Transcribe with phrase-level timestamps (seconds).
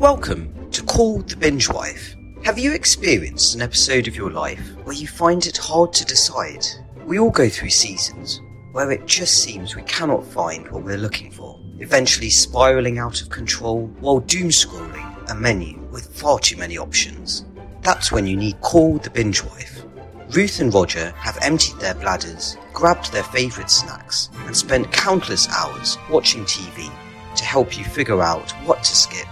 [0.00, 2.16] Welcome to Call the Binge Wife.
[2.42, 6.64] Have you experienced an episode of your life where you find it hard to decide?
[7.04, 8.40] We all go through seasons
[8.72, 13.28] where it just seems we cannot find what we're looking for, eventually spiraling out of
[13.28, 17.44] control while doom scrolling a menu with far too many options.
[17.82, 19.84] That's when you need Call the Binge Wife.
[20.30, 25.98] Ruth and Roger have emptied their bladders, grabbed their favourite snacks, and spent countless hours
[26.08, 26.90] watching TV
[27.36, 29.28] to help you figure out what to skip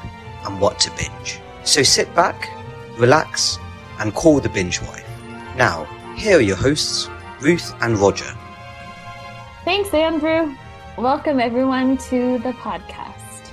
[0.48, 1.40] and what to binge.
[1.64, 2.48] So sit back,
[2.98, 3.58] relax,
[4.00, 5.06] and call the binge wife.
[5.56, 5.84] Now,
[6.16, 7.08] here are your hosts,
[7.40, 8.32] Ruth and Roger.
[9.64, 10.54] Thanks, Andrew.
[10.96, 13.52] Welcome, everyone, to the podcast.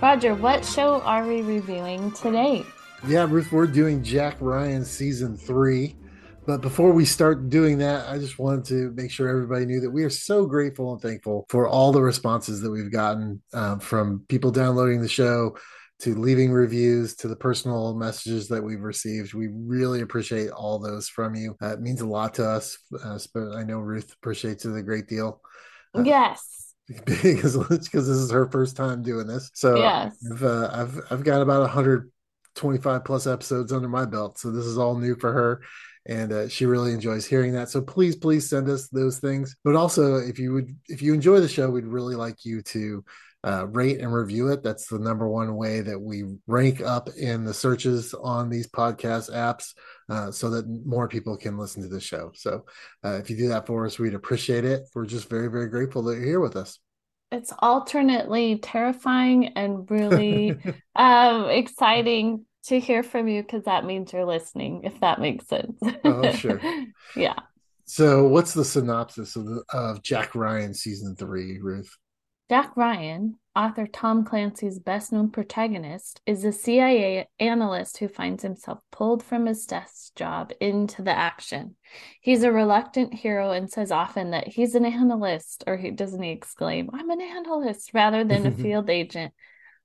[0.00, 2.64] Roger, what show are we reviewing today?
[3.06, 5.96] Yeah, Ruth, we're doing Jack Ryan season three.
[6.46, 9.90] But before we start doing that, I just wanted to make sure everybody knew that
[9.90, 14.24] we are so grateful and thankful for all the responses that we've gotten um, from
[14.28, 15.56] people downloading the show,
[16.00, 19.34] to leaving reviews to the personal messages that we've received.
[19.34, 21.56] We really appreciate all those from you.
[21.62, 22.76] Uh, it means a lot to us.
[23.02, 25.40] Uh, but I know Ruth appreciates it a great deal.
[25.94, 26.52] Uh, yes.
[27.04, 30.16] Because because this is her first time doing this, so yes.
[30.32, 34.78] I've, uh, I've I've got about 125 plus episodes under my belt, so this is
[34.78, 35.62] all new for her
[36.08, 39.74] and uh, she really enjoys hearing that so please please send us those things but
[39.74, 43.04] also if you would if you enjoy the show we'd really like you to
[43.44, 44.62] uh, rate and review it.
[44.62, 49.30] That's the number one way that we rank up in the searches on these podcast
[49.32, 49.74] apps
[50.08, 52.32] uh, so that more people can listen to the show.
[52.34, 52.64] So
[53.04, 54.82] uh, if you do that for us, we'd appreciate it.
[54.94, 56.78] We're just very, very grateful that you're here with us.
[57.32, 60.56] It's alternately terrifying and really
[60.96, 65.78] um, exciting to hear from you because that means you're listening, if that makes sense.
[66.04, 66.60] oh, sure.
[67.16, 67.34] yeah.
[67.84, 71.96] So, what's the synopsis of, the, of Jack Ryan season three, Ruth?
[72.48, 78.78] Jack Ryan, author Tom Clancy's best known protagonist, is a CIA analyst who finds himself
[78.92, 81.74] pulled from his desk job into the action.
[82.20, 86.30] He's a reluctant hero and says often that he's an analyst, or he doesn't he
[86.30, 89.34] exclaim, I'm an analyst, rather than a field agent.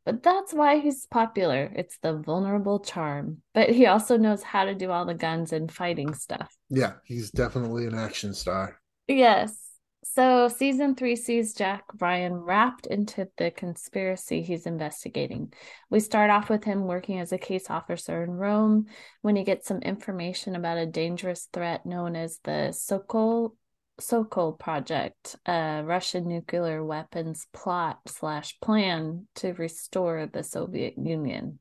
[0.06, 1.72] But that's why he's popular.
[1.76, 3.38] It's the vulnerable charm.
[3.56, 6.56] But he also knows how to do all the guns and fighting stuff.
[6.70, 8.80] Yeah, he's definitely an action star.
[9.08, 9.71] Yes.
[10.04, 15.54] So, season three sees Jack Ryan wrapped into the conspiracy he's investigating.
[15.92, 18.88] We start off with him working as a case officer in Rome
[19.22, 23.56] when he gets some information about a dangerous threat known as the Sokol
[24.00, 31.60] Sokol project, a Russian nuclear weapons plot slash plan to restore the Soviet Union.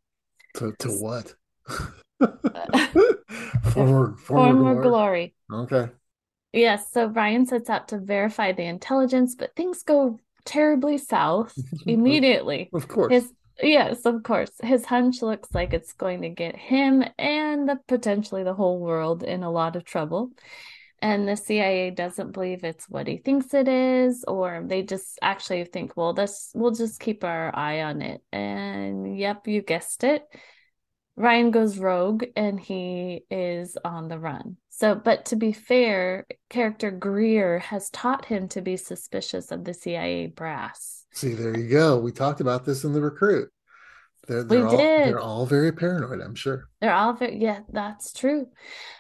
[0.55, 1.35] To to what?
[3.71, 5.35] former, former, former glory.
[5.51, 5.65] glory.
[5.65, 5.93] Okay.
[6.53, 11.55] Yes, so Ryan sets out to verify the intelligence, but things go terribly south
[11.87, 12.71] immediately.
[12.73, 13.13] of course.
[13.13, 14.53] His yes, of course.
[14.63, 19.23] His hunch looks like it's going to get him and the, potentially the whole world
[19.23, 20.31] in a lot of trouble.
[21.03, 25.65] And the CIA doesn't believe it's what he thinks it is, or they just actually
[25.65, 28.23] think, well, this we'll just keep our eye on it.
[28.33, 30.25] And yep, you guessed it.
[31.21, 34.57] Ryan goes rogue and he is on the run.
[34.71, 39.75] So, but to be fair, character Greer has taught him to be suspicious of the
[39.75, 41.05] CIA brass.
[41.13, 41.99] See, there you go.
[41.99, 43.51] We talked about this in the recruit.
[44.29, 45.09] They're, they're we all, did.
[45.09, 46.69] They're all very paranoid, I'm sure.
[46.81, 48.47] They're all very, yeah, that's true.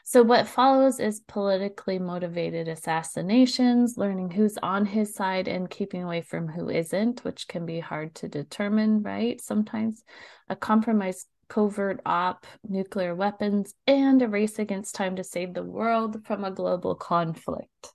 [0.04, 6.20] So, what follows is politically motivated assassinations, learning who's on his side and keeping away
[6.20, 9.40] from who isn't, which can be hard to determine, right?
[9.40, 10.02] Sometimes
[10.48, 16.24] a compromise covert op, nuclear weapons, and a race against time to save the world
[16.24, 17.92] from a global conflict.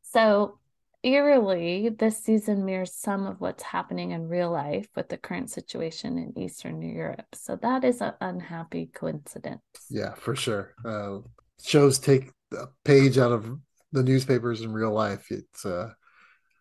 [0.00, 0.58] So,
[1.02, 6.18] eerily, this season mirrors some of what's happening in real life with the current situation
[6.18, 7.26] in Eastern Europe.
[7.34, 9.60] So, that is an unhappy coincidence.
[9.90, 10.74] Yeah, for sure.
[10.84, 11.18] Uh,
[11.62, 13.58] shows take a page out of
[13.90, 15.26] the newspapers in real life.
[15.30, 15.90] It's uh,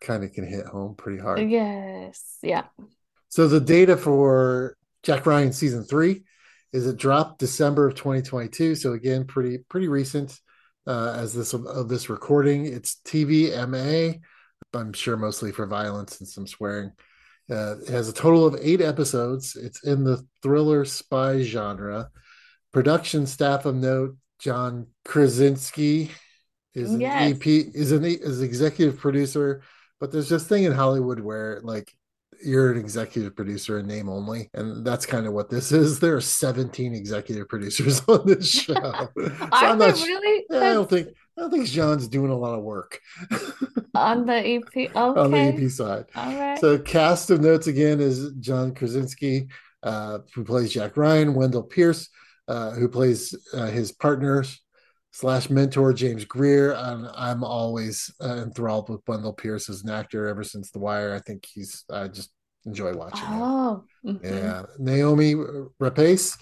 [0.01, 1.47] kind of can hit home pretty hard.
[1.47, 2.39] Yes.
[2.41, 2.63] Yeah.
[3.29, 6.23] So, the data for Jack Ryan season three
[6.73, 8.75] is it dropped December of 2022.
[8.75, 10.39] So again, pretty pretty recent
[10.85, 12.65] uh, as this of this recording.
[12.65, 14.19] It's TVMA.
[14.73, 16.91] I'm sure mostly for violence and some swearing.
[17.49, 19.55] Uh, it has a total of eight episodes.
[19.55, 22.09] It's in the thriller spy genre.
[22.73, 26.11] Production staff of note: John Krasinski
[26.73, 27.35] is an yes.
[27.35, 29.63] EP is an is executive producer.
[29.99, 31.91] But there's this thing in Hollywood where like
[32.43, 35.99] you're an executive producer in name only and that's kind of what this is.
[35.99, 38.73] There are 17 executive producers on this show.
[38.73, 40.45] So i'm not really?
[40.49, 42.99] yeah, i don't think i don't think john's doing a lot of work.
[43.95, 44.87] On the ep okay.
[44.95, 46.05] on the ep side.
[46.15, 46.59] All right.
[46.59, 49.47] So cast of notes again is john krasinski
[49.83, 52.09] uh, who plays Jack Ryan, Wendell Pierce,
[52.47, 54.61] uh, who plays uh, his partners
[55.17, 56.73] slash mentor James Greer.
[56.73, 61.15] And I'm always uh, enthralled with Wendell Pierce as an actor ever since The Wire.
[61.15, 62.31] I think he's I just
[62.67, 63.25] enjoy watching.
[63.25, 63.83] Oh.
[64.05, 64.23] Mm-hmm.
[64.23, 64.63] yeah.
[64.77, 65.33] Naomi
[65.81, 66.37] Rapace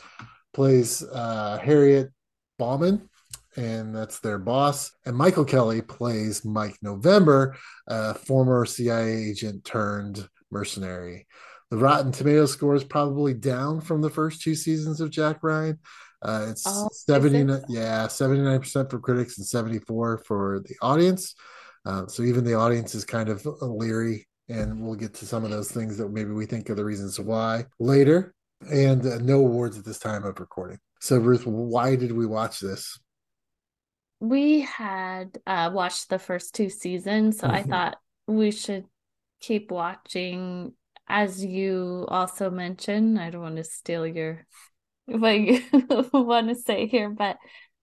[0.53, 2.11] plays uh, Harriet
[2.59, 3.09] Baumann.
[3.55, 4.91] And that's their boss.
[5.05, 7.55] And Michael Kelly plays Mike November,
[7.87, 11.27] a former CIA agent turned mercenary.
[11.71, 15.79] The Rotten Tomato score is probably down from the first two seasons of Jack Ryan.
[16.21, 21.35] Uh, it's oh, 79, yeah, 79% for critics and 74 for the audience.
[21.85, 25.51] Uh, so even the audience is kind of leery, and we'll get to some of
[25.51, 28.33] those things that maybe we think are the reasons why later.
[28.71, 30.79] And uh, no awards at this time of recording.
[31.01, 32.97] So, Ruth, why did we watch this?
[34.19, 37.55] We had uh, watched the first two seasons, so mm-hmm.
[37.55, 37.97] I thought
[38.27, 38.85] we should
[39.39, 40.73] keep watching.
[41.07, 44.47] As you also mentioned, I don't want to steal your
[45.05, 45.61] what you
[46.13, 47.37] want to say here, but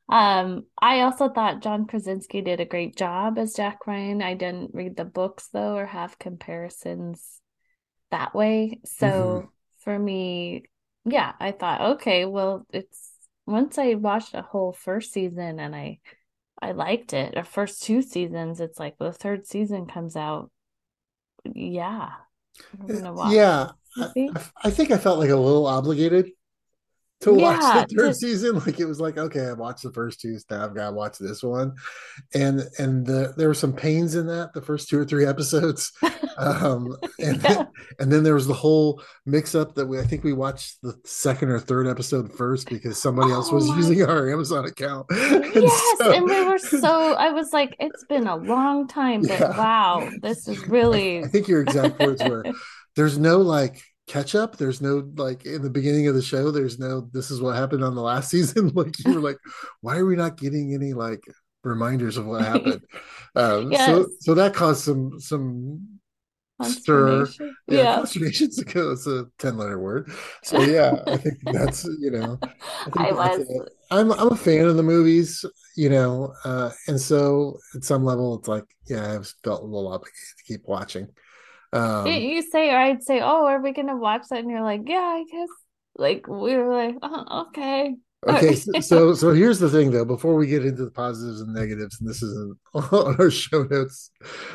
[0.09, 4.21] um, I also thought John Krasinski did a great job as Jack Ryan.
[4.23, 7.41] I didn't read the books though or have comparisons
[8.11, 8.81] that way.
[8.85, 9.47] So mm-hmm.
[9.81, 10.65] for me,
[11.05, 13.11] yeah, I thought, okay, well, it's
[13.47, 16.01] once I watched a whole first season and I
[16.61, 17.35] I liked it.
[17.35, 20.51] The first two seasons, it's like the third season comes out.
[21.45, 22.11] Yeah.
[23.33, 23.71] Yeah.
[23.97, 26.31] I, I think I felt like a little obligated
[27.23, 28.15] to watch yeah, the third to...
[28.15, 28.59] season.
[28.59, 31.19] Like it was like, okay, I watched the first two, now I've got to watch
[31.19, 31.75] this one.
[32.35, 35.93] And and the, there were some pains in that, the first two or three episodes.
[36.39, 37.49] Um and yeah.
[37.49, 37.69] then,
[38.01, 40.99] and then there was the whole mix up that we I think we watched the
[41.05, 43.77] second or third episode first because somebody oh, else was my...
[43.77, 45.07] using our Amazon account.
[45.13, 46.11] And yes, so...
[46.11, 49.59] and we were so I was like, it's been a long time, but yeah.
[49.59, 52.47] wow, this is really I, I think your exact words were
[52.97, 54.57] there's no like catch up.
[54.57, 56.51] There's no like in the beginning of the show.
[56.51, 58.69] There's no this is what happened on the last season.
[58.75, 59.39] like you were like,
[59.81, 61.23] why are we not getting any like
[61.65, 62.83] reminders of what happened?
[63.35, 63.87] Um, yes.
[63.87, 66.01] So so that caused some some
[66.63, 67.27] stir.
[67.39, 67.95] Yeah, yeah.
[67.95, 70.13] consternation's a, it's a ten letter word.
[70.43, 72.39] So yeah, I think that's you know.
[72.95, 73.71] I, I was.
[73.91, 78.39] I'm I'm a fan of the movies, you know, uh, and so at some level,
[78.39, 81.09] it's like yeah, I've felt a little obligated to keep watching.
[81.73, 84.83] Um, you say, or I'd say, "Oh, are we gonna watch that?" And you're like,
[84.87, 85.49] "Yeah, I guess."
[85.97, 87.97] Like we were like, oh, "Okay."
[88.29, 90.05] Okay, so so here's the thing though.
[90.05, 94.11] Before we get into the positives and negatives, and this isn't on our show notes.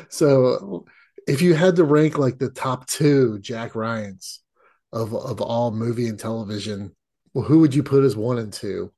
[0.08, 0.86] So,
[1.26, 4.40] if you had to rank like the top two Jack Ryan's
[4.92, 6.94] of of all movie and television,
[7.34, 8.92] well, who would you put as one and two?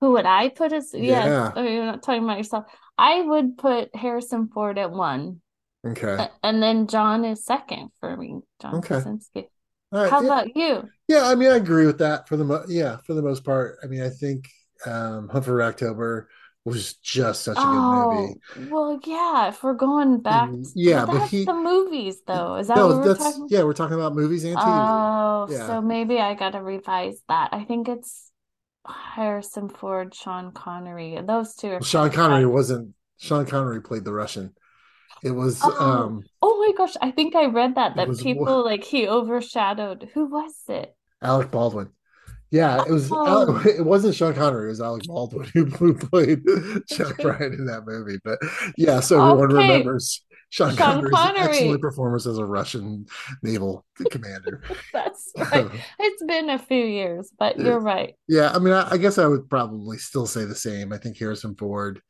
[0.00, 0.92] Who would I put as?
[0.92, 1.52] Yeah, yeah.
[1.56, 2.66] Oh, you're not talking about yourself.
[2.98, 5.40] I would put Harrison Ford at one.
[5.86, 6.28] Okay.
[6.42, 8.94] And then John is second for me, John okay.
[8.94, 9.48] Krasinski.
[9.92, 10.10] Right.
[10.10, 10.26] How yeah.
[10.26, 10.88] about you?
[11.08, 13.78] Yeah, I mean, I agree with that for the mo- yeah for the most part.
[13.82, 14.48] I mean, I think
[14.86, 16.28] um, Hunt for October
[16.64, 18.70] was just such a oh, good movie.
[18.72, 22.56] Well, yeah, if we're going back, mm, yeah, but he the movies though.
[22.56, 23.46] Is that no, what we're talking?
[23.50, 24.62] Yeah, we're talking about movies and TV.
[24.64, 25.66] Oh, yeah.
[25.66, 27.50] so maybe I got to revise that.
[27.52, 28.30] I think it's
[28.86, 31.18] Harrison Ford, Sean Connery.
[31.24, 31.68] Those two.
[31.68, 32.94] Are well, Sean Connery wasn't.
[33.18, 34.54] Sean Connery played the Russian.
[35.22, 38.84] It was oh, um Oh my gosh, I think I read that that people like
[38.84, 40.10] he overshadowed.
[40.14, 40.94] Who was it?
[41.22, 41.90] Alec Baldwin.
[42.50, 43.08] Yeah, it was.
[43.10, 43.62] Oh.
[43.66, 44.66] It wasn't Sean Connery.
[44.66, 46.42] It was Alec Baldwin who, who played
[46.88, 48.18] Jack Ryan in that movie.
[48.22, 48.38] But
[48.76, 51.48] yeah, so everyone remembers Sean, Sean Connery's Connery.
[51.48, 53.06] excellent performance as a Russian
[53.42, 54.62] naval commander.
[54.92, 55.68] That's right.
[55.98, 58.14] it's been a few years, but you're right.
[58.28, 60.92] Yeah, I mean, I, I guess I would probably still say the same.
[60.92, 62.00] I think Harrison Ford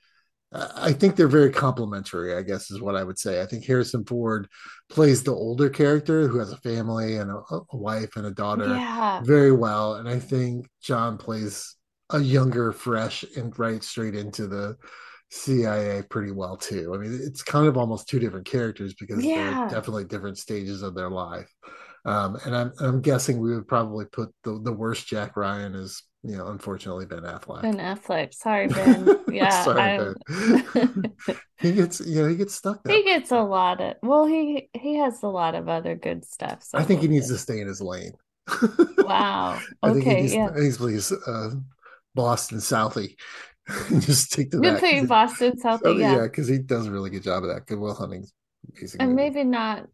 [0.54, 3.42] I think they're very complementary, I guess is what I would say.
[3.42, 4.48] I think Harrison Ford
[4.88, 7.40] plays the older character who has a family and a,
[7.72, 9.20] a wife and a daughter yeah.
[9.22, 9.96] very well.
[9.96, 11.74] And I think John plays
[12.10, 14.76] a younger, fresh, and right straight into the
[15.30, 16.94] CIA pretty well too.
[16.94, 19.60] I mean, it's kind of almost two different characters because yeah.
[19.60, 21.52] they're definitely different stages of their life.
[22.04, 26.02] Um, and I'm, I'm guessing we would probably put the, the worst Jack Ryan as
[26.36, 27.62] know, unfortunately, Ben Affleck.
[27.62, 28.34] Ben Affleck.
[28.34, 29.18] Sorry, Ben.
[29.28, 30.14] Yeah, Sorry,
[30.72, 31.12] Ben.
[31.60, 32.86] he gets, you know, he gets stuck.
[32.88, 33.96] He gets a lot of.
[34.02, 36.62] Well, he he has a lot of other good stuff.
[36.62, 38.12] So I think he needs to stay in his lane.
[38.98, 39.60] wow.
[39.84, 40.22] Okay.
[40.22, 40.50] He's, yeah.
[40.56, 41.50] He's please uh,
[42.14, 43.16] Boston Southie.
[44.00, 44.50] Just take.
[44.50, 45.98] Good Boston Southie.
[45.98, 47.66] yeah, because yeah, he does a really good job of that.
[47.66, 48.32] Good Will Hunting's
[48.98, 49.86] and maybe not.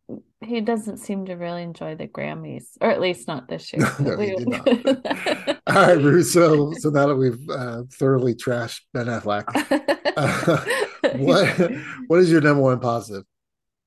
[0.43, 3.87] He doesn't seem to really enjoy the Grammys, or at least not this year.
[4.01, 4.69] no, he did not.
[5.67, 6.27] All right, Ruth.
[6.27, 9.45] So, now that we've uh, thoroughly trashed Ben Affleck,
[10.17, 11.73] uh, what
[12.07, 13.25] what is your number one positive?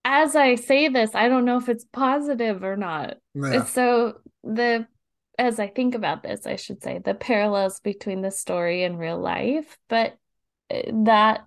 [0.06, 3.18] As I say this, I don't know if it's positive or not.
[3.34, 3.66] Yeah.
[3.66, 4.88] So the
[5.40, 9.18] as I think about this, I should say the parallels between the story and real
[9.18, 10.16] life, but
[10.70, 11.46] eh, that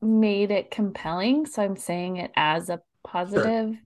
[0.00, 1.46] made it compelling.
[1.46, 3.74] So I'm saying it as a positive.
[3.74, 3.78] Sure.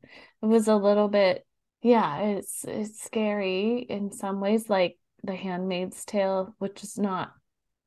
[0.42, 1.47] It was a little bit,
[1.83, 7.33] yeah, it's it's scary in some ways, like The Handmaid's Tale, which is not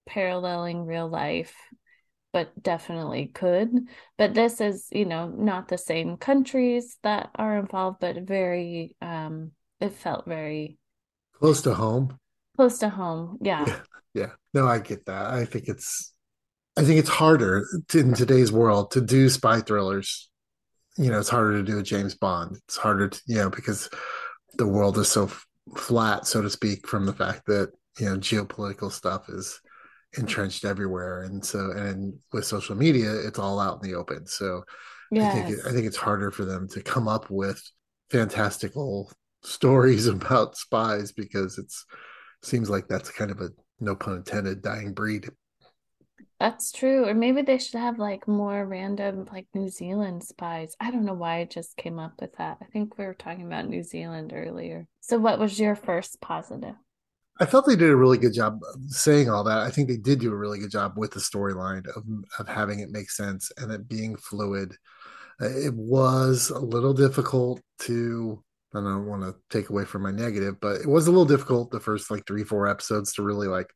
[0.07, 1.55] paralleling real life,
[2.31, 3.71] but definitely could.
[4.17, 9.51] But this is, you know, not the same countries that are involved, but very um
[9.79, 10.77] it felt very
[11.33, 12.17] close to home.
[12.55, 13.37] Close to home.
[13.41, 13.65] Yeah.
[13.67, 13.79] yeah.
[14.13, 14.31] Yeah.
[14.53, 15.33] No, I get that.
[15.33, 16.13] I think it's
[16.77, 20.29] I think it's harder to, in today's world to do spy thrillers.
[20.97, 22.57] You know, it's harder to do a James Bond.
[22.67, 23.89] It's harder to, you know, because
[24.57, 25.45] the world is so f-
[25.77, 29.59] flat, so to speak, from the fact that, you know, geopolitical stuff is
[30.17, 31.23] entrenched everywhere.
[31.23, 34.25] And so, and with social media, it's all out in the open.
[34.25, 34.63] So
[35.11, 35.33] yes.
[35.33, 37.61] I think, I think it's harder for them to come up with
[38.09, 39.11] fantastical
[39.43, 41.85] stories about spies because it's
[42.43, 45.29] seems like that's kind of a no pun intended dying breed
[46.39, 50.75] that's true or maybe they should have like more random like new zealand spies.
[50.79, 52.57] I don't know why i just came up with that.
[52.61, 54.87] I think we were talking about new zealand earlier.
[55.01, 56.75] So what was your first positive?
[57.39, 59.59] I felt they did a really good job saying all that.
[59.59, 62.03] I think they did do a really good job with the storyline of,
[62.39, 64.73] of having it make sense and it being fluid.
[65.41, 68.41] Uh, it was a little difficult to
[68.73, 71.71] I don't want to take away from my negative, but it was a little difficult
[71.71, 73.69] the first like three, four episodes to really like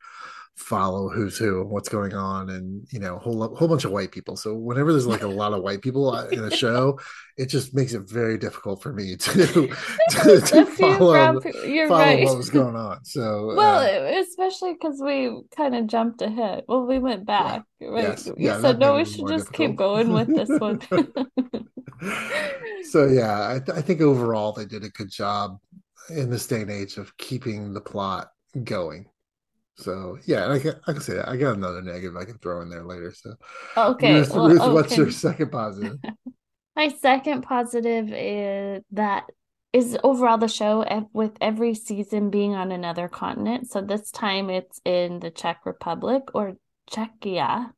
[0.59, 4.35] follow who's who, what's going on, and you know, whole whole bunch of white people.
[4.35, 6.99] So whenever there's like a lot of white people in a show,
[7.37, 9.31] it just makes it very difficult for me to
[10.11, 12.25] to, to follow, You're follow right.
[12.25, 13.03] what was going on.
[13.05, 16.65] So well, uh, especially because we kind of jumped ahead.
[16.67, 17.63] Well, we went back.
[17.79, 17.87] Yeah.
[17.87, 18.03] Right?
[18.03, 18.27] Yes.
[18.27, 19.69] You yeah, said no, we should just difficult.
[19.69, 20.81] keep going with this one.
[22.83, 25.57] so yeah, I, th- I think overall they did a good job
[26.09, 28.31] in this day and age of keeping the plot
[28.63, 29.05] going.
[29.79, 31.29] So yeah, I can, I can say that.
[31.29, 33.13] I got another negative I can throw in there later.
[33.13, 33.35] So
[33.77, 34.73] okay, Ruth, well, Ruth okay.
[34.73, 35.97] what's your second positive?
[36.75, 39.25] My second positive is that
[39.71, 43.69] is overall the show with every season being on another continent.
[43.69, 46.55] So this time it's in the Czech Republic or
[46.89, 47.71] Czechia,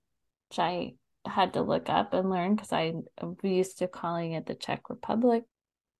[0.49, 0.93] which I
[1.25, 3.03] had to look up and learn because I'm
[3.43, 5.43] used to calling it the Czech Republic.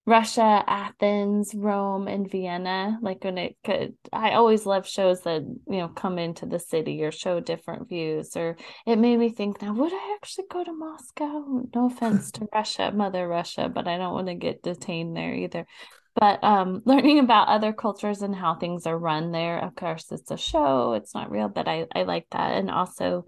[0.05, 2.98] Russia, Athens, Rome, and Vienna.
[3.01, 7.03] Like when it could, I always love shows that, you know, come into the city
[7.03, 8.36] or show different views.
[8.36, 11.63] Or it made me think, now, would I actually go to Moscow?
[11.75, 15.67] No offense to Russia, Mother Russia, but I don't want to get detained there either.
[16.15, 20.31] But um, learning about other cultures and how things are run there, of course, it's
[20.31, 22.58] a show, it's not real, but I, I like that.
[22.58, 23.25] And also,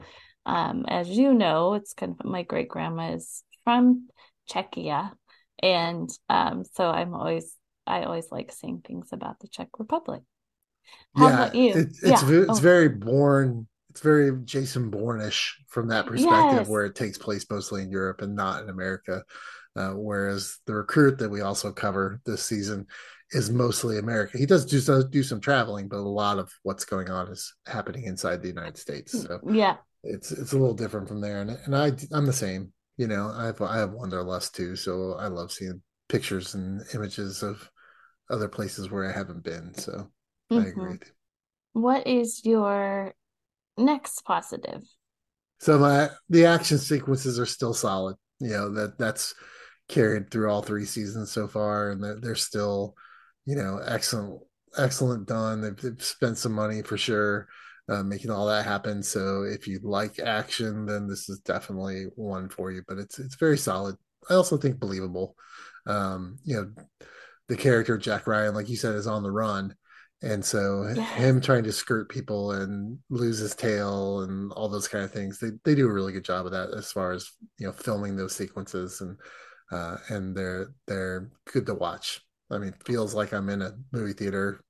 [0.48, 4.08] um, as you know, it's kind of my great grandma is from
[4.50, 5.12] Czechia.
[5.64, 7.56] And um, so I'm always,
[7.88, 10.22] I always like seeing things about the Czech Republic.
[11.16, 11.70] How yeah, about you?
[11.70, 12.42] It, it's, yeah.
[12.42, 12.56] it's oh.
[12.56, 13.68] very Bourne.
[13.90, 16.68] It's very Jason Bournish from that perspective, yes.
[16.68, 19.24] where it takes place mostly in Europe and not in America.
[19.76, 22.88] Uh, whereas the recruit that we also cover this season
[23.32, 24.38] is mostly America.
[24.38, 27.54] He does do some, do some traveling, but a lot of what's going on is
[27.68, 29.14] happening inside the United States.
[29.14, 31.42] So yeah, it's it's a little different from there.
[31.42, 32.74] And and I I'm the same.
[32.98, 37.42] You know, I have I have wanderlust too, so I love seeing pictures and images
[37.42, 37.70] of
[38.30, 39.74] other places where I haven't been.
[39.76, 40.10] So
[40.52, 40.60] mm-hmm.
[40.60, 41.00] I agree.
[41.74, 43.14] What is your
[43.78, 44.84] next positive?
[45.60, 48.16] So my the action sequences are still solid.
[48.40, 49.34] You know that that's
[49.90, 52.96] carried through all three seasons so far, and they're, they're still,
[53.46, 54.42] you know, excellent,
[54.78, 55.62] excellent done.
[55.62, 57.48] They've, they've spent some money for sure
[57.90, 59.04] uh, making all that happen.
[59.04, 62.84] So if you like action, then this is definitely one for you.
[62.88, 63.96] But it's it's very solid.
[64.30, 65.36] I also think believable.
[65.86, 67.08] Um, you know,
[67.50, 69.76] the character Jack Ryan, like you said, is on the run.
[70.22, 71.18] And so yes.
[71.18, 75.38] him trying to skirt people and lose his tail and all those kind of things,
[75.38, 78.16] they, they do a really good job of that as far as you know filming
[78.16, 79.18] those sequences and
[79.72, 82.22] uh, and they're they're good to watch.
[82.50, 84.64] I mean, feels like I'm in a movie theater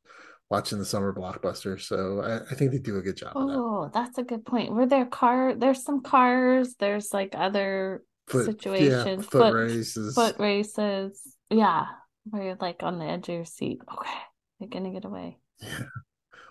[0.53, 1.81] watching the summer blockbuster.
[1.81, 3.31] So I, I think they do a good job.
[3.35, 3.93] Oh, that.
[3.93, 4.71] that's a good point.
[4.71, 5.55] Were there car?
[5.55, 6.75] There's some cars.
[6.75, 9.23] There's like other foot, situations.
[9.23, 10.13] Yeah, foot, foot, races.
[10.13, 11.35] Foot races.
[11.49, 11.87] Yeah,
[12.25, 13.79] where you're like on the edge of your seat.
[13.91, 14.19] Okay,
[14.59, 15.39] they're gonna get away.
[15.59, 15.85] Yeah.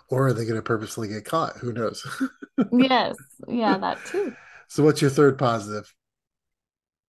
[0.09, 1.57] Or are they going to purposely get caught?
[1.57, 2.05] Who knows?
[2.73, 3.17] yes.
[3.49, 4.35] Yeah, that too.
[4.69, 5.95] So, what's your third positive?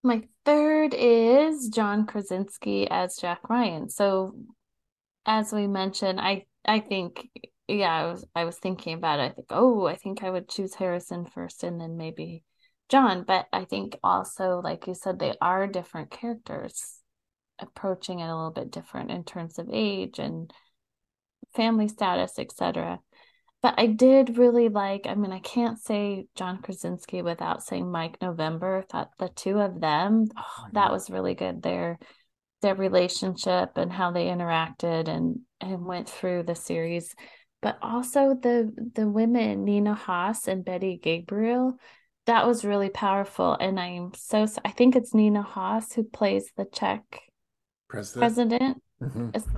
[0.04, 3.90] My third is John Krasinski as Jack Ryan.
[3.90, 4.36] So,
[5.26, 7.30] as we mentioned, I I think
[7.68, 9.24] yeah, I was I was thinking about it.
[9.24, 12.44] I think, oh, I think I would choose Harrison first and then maybe
[12.90, 13.24] John.
[13.26, 17.00] But I think also, like you said, they are different characters
[17.60, 20.52] approaching it a little bit different in terms of age and
[21.56, 23.00] family status, etc.
[23.62, 28.22] But I did really like, I mean, I can't say John Krasinski without saying Mike
[28.22, 28.84] November.
[28.90, 31.62] Thought the two of them, oh, that was really good.
[31.62, 31.98] Their
[32.64, 37.14] their relationship and how they interacted and and went through the series.
[37.62, 41.78] But also the the women, Nina Hoss and Betty Gabriel,
[42.26, 43.54] that was really powerful.
[43.54, 47.04] And I'm so I think it's Nina Hoss who plays the Czech
[47.88, 48.20] president.
[48.20, 48.84] president.
[49.02, 49.58] Mm-hmm.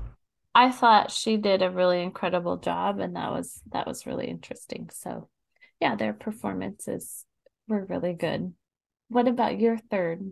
[0.54, 4.90] I thought she did a really incredible job, and that was that was really interesting.
[4.92, 5.30] So,
[5.80, 7.26] yeah, their performances
[7.68, 8.54] were really good.
[9.10, 10.32] What about your third?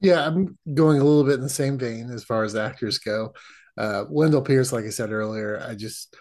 [0.00, 3.34] Yeah, I'm going a little bit in the same vein as far as actors go.
[3.76, 6.14] Uh, Wendell Pierce, like I said earlier, I just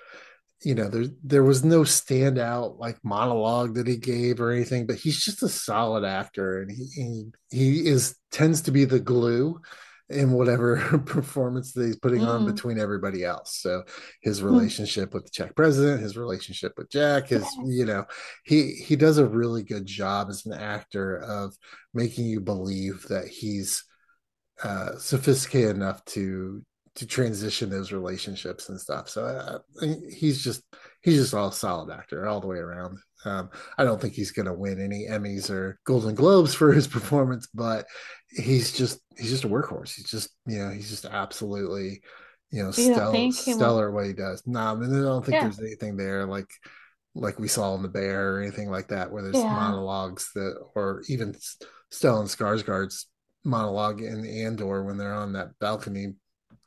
[0.63, 4.95] you know there there was no standout like monologue that he gave or anything but
[4.95, 9.59] he's just a solid actor and he he, he is tends to be the glue
[10.09, 12.27] in whatever performance that he's putting mm.
[12.27, 13.57] on between everybody else.
[13.57, 13.83] So
[14.21, 14.45] his mm.
[14.45, 15.13] relationship mm.
[15.15, 18.05] with the Czech president, his relationship with Jack, his you know,
[18.45, 21.55] he he does a really good job as an actor of
[21.93, 23.83] making you believe that he's
[24.63, 26.63] uh, sophisticated enough to
[26.95, 29.07] to transition those relationships and stuff.
[29.07, 29.59] So uh,
[30.09, 30.63] he's just
[31.01, 32.97] he's just all solid actor all the way around.
[33.25, 36.87] Um, I don't think he's going to win any Emmys or Golden Globes for his
[36.97, 37.85] performance, but
[38.29, 39.95] he's just he's just a workhorse.
[39.95, 42.01] He's just you know he's just absolutely
[42.51, 44.43] you know you stellar, stellar what he does.
[44.45, 45.43] No, nah, I, mean, I don't think yeah.
[45.43, 46.49] there's anything there like
[47.15, 49.51] like we saw in the Bear or anything like that where there's yeah.
[49.51, 51.33] monologues that or even
[51.91, 53.07] Stellan Skarsgård's
[53.43, 56.13] monologue in Andor when they're on that balcony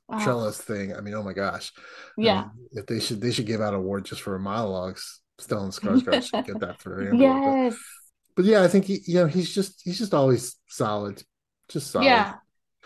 [0.09, 0.19] wow.
[0.23, 0.95] trellis thing.
[0.95, 1.73] I mean, oh my gosh.
[2.16, 2.49] Yeah.
[2.73, 5.20] if they should they should give out awards just for monologues.
[5.40, 7.14] Stellan Skarsgård should get that for Andor.
[7.14, 7.75] Yes.
[8.37, 11.23] But, but, yeah, I think he you know he's just he's just always solid.
[11.68, 12.06] Just solid.
[12.06, 12.35] Yeah.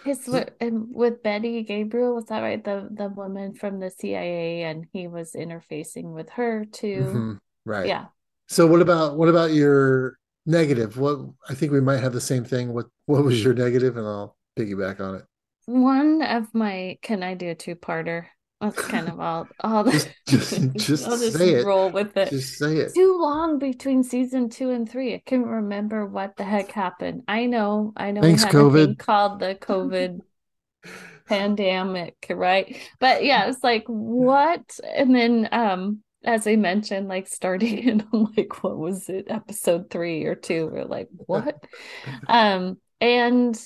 [0.05, 0.29] His
[0.61, 2.63] and with Betty Gabriel, was that right?
[2.63, 7.05] The the woman from the CIA and he was interfacing with her too.
[7.07, 7.33] Mm-hmm.
[7.65, 7.87] Right.
[7.87, 8.07] Yeah.
[8.49, 10.99] So what about what about your negative?
[10.99, 12.73] What I think we might have the same thing.
[12.75, 13.95] What what was your negative?
[13.95, 15.25] negative and I'll piggyback on it.
[15.67, 18.27] One of my can I do a two parter?
[18.65, 19.47] That's kind of all.
[19.61, 21.95] all the, just just, just, I'll just say roll it.
[21.95, 22.31] with it.
[22.31, 22.95] Just say it.
[22.95, 25.15] Too long between season two and three.
[25.15, 27.25] I can't remember what the heck happened.
[27.29, 27.93] I know.
[27.97, 28.23] I know.
[28.23, 28.99] Thanks, COVID.
[28.99, 30.21] called the COVID
[31.27, 32.77] pandemic, right?
[33.01, 34.79] But yeah, it's like what?
[34.95, 40.25] And then, um, as I mentioned, like starting in like what was it, episode three
[40.25, 40.71] or two?
[40.73, 41.63] We're like, what?
[42.29, 43.61] um, and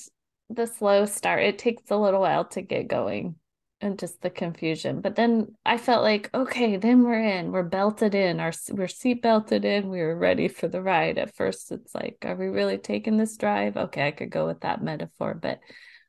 [0.50, 1.44] the slow start.
[1.44, 3.36] It takes a little while to get going
[3.80, 5.00] and just the confusion.
[5.00, 9.22] But then I felt like, okay, then we're in, we're belted in, our we're seat
[9.22, 11.18] belted in, we were ready for the ride.
[11.18, 13.76] At first, it's like, are we really taking this drive?
[13.76, 15.60] Okay, I could go with that metaphor, but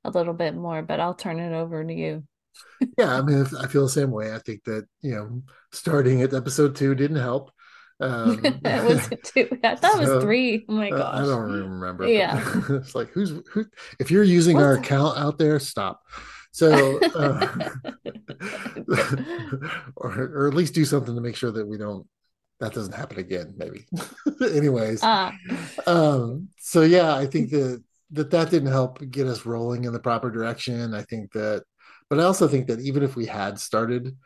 [0.03, 0.82] a little bit more.
[0.82, 2.23] But I'll turn it over to you.
[2.97, 4.34] yeah, I mean, I feel the same way.
[4.34, 7.51] I think that you know, starting at episode two didn't help.
[8.01, 9.47] Um, was it two?
[9.63, 10.65] I thought so, was three.
[10.67, 11.15] Oh my gosh.
[11.15, 12.08] I don't remember.
[12.08, 12.41] Yeah.
[12.69, 13.65] it's like who's who
[13.99, 16.01] if you're using What's our account out there, stop.
[16.51, 17.69] So uh,
[19.95, 22.07] or, or at least do something to make sure that we don't
[22.59, 23.85] that doesn't happen again, maybe.
[24.41, 25.01] Anyways.
[25.01, 25.31] Uh.
[25.88, 29.99] Um, so yeah, I think that that that didn't help get us rolling in the
[29.99, 30.93] proper direction.
[30.93, 31.63] I think that
[32.09, 34.17] but I also think that even if we had started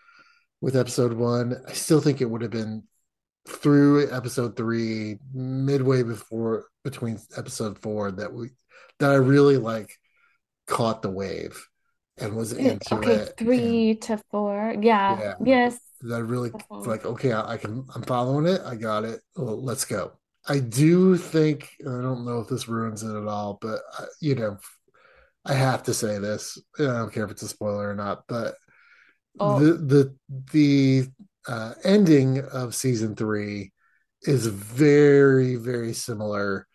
[0.62, 2.84] with episode one, I still think it would have been
[3.48, 8.52] through episode three, midway before between episode four, that we
[9.00, 9.92] that I really like
[10.66, 11.68] caught the wave
[12.18, 13.34] and was into okay, it.
[13.38, 15.34] Three and, to four, yeah, yeah.
[15.44, 15.80] yes.
[16.02, 17.06] That I really like.
[17.06, 17.86] Okay, I, I, can.
[17.96, 18.62] I'm following it.
[18.66, 19.22] I got it.
[19.36, 20.14] Well, let's go.
[20.48, 24.36] I do think I don't know if this ruins it at all, but uh, you
[24.36, 24.58] know,
[25.46, 26.58] I have to say this.
[26.78, 28.56] I don't care if it's a spoiler or not, but
[29.40, 29.60] oh.
[29.60, 30.16] the the
[30.52, 31.08] the
[31.48, 33.72] uh, ending of season three
[34.24, 36.68] is very, very similar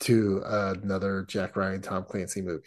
[0.00, 2.62] to uh, another Jack Ryan Tom Clancy movie.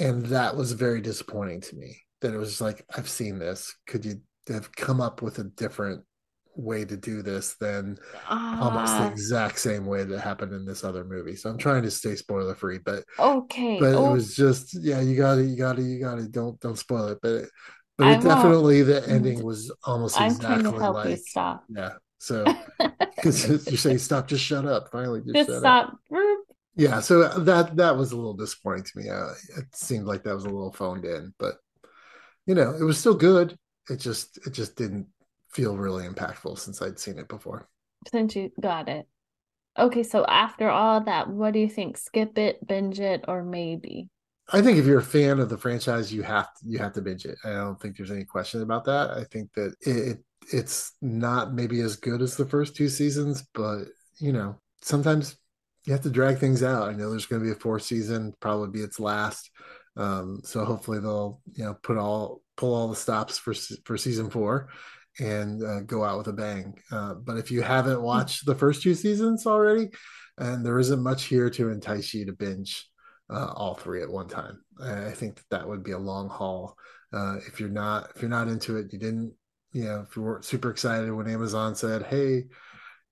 [0.00, 2.02] And that was very disappointing to me.
[2.20, 3.74] That it was like, I've seen this.
[3.86, 6.04] Could you have come up with a different
[6.58, 7.96] way to do this than
[8.28, 9.08] uh, almost the ah.
[9.08, 11.36] exact same way that happened in this other movie.
[11.36, 13.78] So I'm trying to stay spoiler free, but okay.
[13.78, 14.10] But oh.
[14.10, 16.32] it was just yeah, you got it, you got it, you got it.
[16.32, 17.18] Don't don't spoil it.
[17.22, 17.44] But
[17.96, 21.20] but it definitely the ending was almost I'm exactly trying to help like.
[21.68, 21.90] Yeah.
[22.18, 22.44] So
[23.16, 24.90] because you're saying stop, just shut up.
[24.90, 25.88] Finally, just, just stop.
[25.88, 25.98] Up.
[26.78, 27.00] Yeah.
[27.00, 29.10] So that that was a little disappointing to me.
[29.10, 31.56] Uh, it seemed like that was a little phoned in, but
[32.46, 33.58] you know, it was still good.
[33.90, 35.08] It just it just didn't
[35.50, 37.68] feel really impactful since I'd seen it before.
[38.10, 39.08] Since you got it.
[39.76, 41.96] Okay, so after all that, what do you think?
[41.96, 44.08] Skip it, binge it, or maybe?
[44.50, 47.02] I think if you're a fan of the franchise, you have to, you have to
[47.02, 47.38] binge it.
[47.44, 49.10] I don't think there's any question about that.
[49.10, 50.18] I think that it, it
[50.52, 53.84] it's not maybe as good as the first two seasons, but
[54.18, 55.36] you know, sometimes
[55.88, 56.90] you have to drag things out.
[56.90, 59.50] I know there's going to be a fourth season, probably be its last.
[59.96, 63.54] Um, so hopefully they'll you know put all pull all the stops for
[63.86, 64.68] for season four
[65.18, 66.78] and uh, go out with a bang.
[66.92, 69.88] Uh, but if you haven't watched the first two seasons already,
[70.36, 72.86] and there isn't much here to entice you to binge
[73.30, 76.76] uh, all three at one time, I think that that would be a long haul.
[77.14, 79.32] Uh, if you're not if you're not into it, you didn't
[79.72, 82.44] you know if you weren't super excited when Amazon said, "Hey,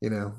[0.02, 0.34] you know,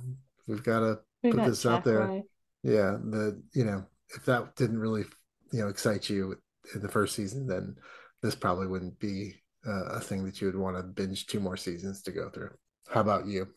[0.48, 2.22] we've got to we put this out there."
[2.64, 5.06] Yeah, the you know if that didn't really
[5.52, 6.38] you know excite you
[6.74, 7.76] in the first season, then
[8.22, 11.58] this probably wouldn't be uh, a thing that you would want to binge two more
[11.58, 12.52] seasons to go through.
[12.90, 13.48] How about you?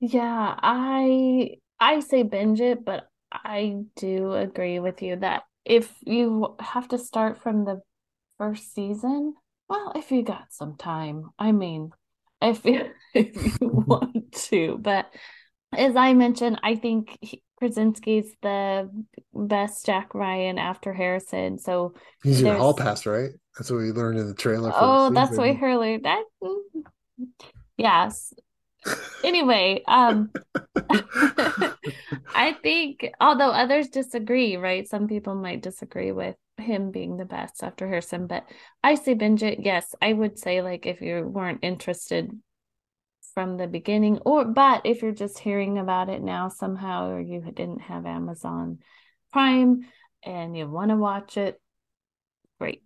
[0.00, 6.56] Yeah, I I say binge it, but I do agree with you that if you
[6.60, 7.80] have to start from the
[8.38, 9.34] first season,
[9.68, 11.90] well, if you got some time, I mean,
[12.40, 15.06] if you, if you want to, but
[15.78, 18.90] as I mentioned, I think he, Krasinski's the
[19.32, 21.58] best Jack Ryan after Harrison.
[21.58, 23.30] So he's your hall pass, right?
[23.56, 24.72] That's what we learned in the trailer.
[24.74, 26.02] oh, the that's what we heard.
[26.02, 26.24] That
[27.76, 28.32] yes.
[29.24, 30.30] anyway, um,
[32.34, 34.86] I think although others disagree, right?
[34.86, 38.44] Some people might disagree with him being the best after Harrison, but
[38.82, 39.60] I say binge it.
[39.62, 42.30] Yes, I would say like if you weren't interested
[43.34, 47.40] from the beginning or but if you're just hearing about it now somehow or you
[47.40, 48.78] didn't have Amazon
[49.32, 49.86] Prime
[50.22, 51.60] and you want to watch it
[52.60, 52.82] great.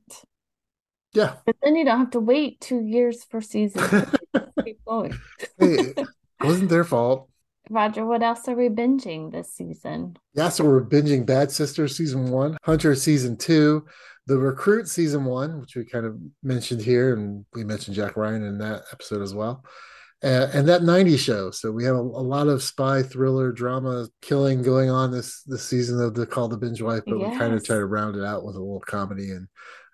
[1.13, 1.35] Yeah.
[1.45, 4.11] But then you don't have to wait two years for season
[4.65, 5.13] keep going.
[5.59, 6.09] Hey, it
[6.43, 7.29] wasn't their fault.
[7.71, 10.17] Roger, what else are we binging this season?
[10.33, 13.85] Yeah, so we're binging Bad Sisters season one, Hunter season two,
[14.27, 18.43] The Recruit season one, which we kind of mentioned here, and we mentioned Jack Ryan
[18.45, 19.63] in that episode as well
[20.23, 21.51] uh, and that 90 show.
[21.51, 25.65] So we have a, a, lot of spy thriller drama killing going on this this
[25.65, 27.33] season of the Call the Binge Wife, but yes.
[27.33, 29.47] we kind of try to round it out with a little comedy and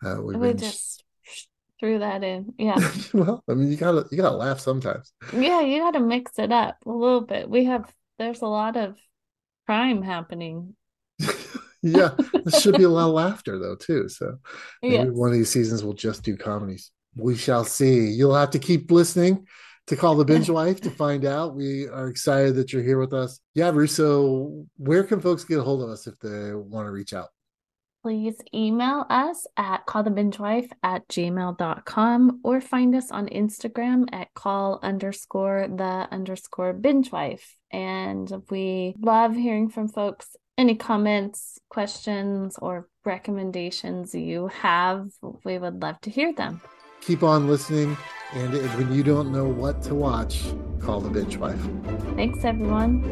[0.05, 1.05] uh, we, we just
[1.79, 2.55] threw that in.
[2.59, 2.77] Yeah.
[3.13, 5.13] well, I mean, you gotta you gotta laugh sometimes.
[5.33, 7.49] Yeah, you gotta mix it up a little bit.
[7.49, 8.97] We have there's a lot of
[9.67, 10.75] crime happening.
[11.83, 14.09] yeah, there should be a lot of laughter though too.
[14.09, 14.39] So
[14.83, 15.07] maybe yes.
[15.11, 16.91] one of these seasons we'll just do comedies.
[17.15, 18.09] We shall see.
[18.09, 19.47] You'll have to keep listening
[19.87, 21.55] to call the binge wife to find out.
[21.55, 23.41] We are excited that you're here with us.
[23.55, 27.13] Yeah, Russo, where can folks get a hold of us if they want to reach
[27.13, 27.29] out?
[28.05, 35.69] Please email us at callthebingewife at gmail.com or find us on Instagram at call underscore
[35.75, 37.55] the underscore bingewife.
[37.73, 40.37] And we love hearing from folks.
[40.59, 45.09] Any comments, questions, or recommendations you have,
[45.43, 46.61] we would love to hear them
[47.07, 47.97] keep on listening.
[48.33, 50.43] And when you don't know what to watch,
[50.81, 51.61] call the binge wife.
[52.17, 53.03] Thanks, everyone.